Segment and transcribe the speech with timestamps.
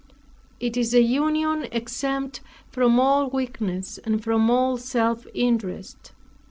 [0.59, 6.13] It is an union exempt from all weakness, and from all self interest.